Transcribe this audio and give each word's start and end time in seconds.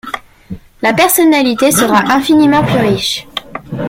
La 0.81 0.95
personnalité 0.95 1.69
sera 1.71 2.03
infiniment 2.11 2.63
plus 2.63 2.77
riche. 2.79 3.27